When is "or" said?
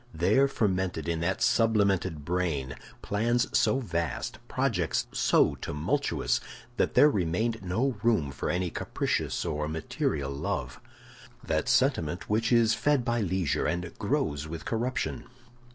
9.45-9.67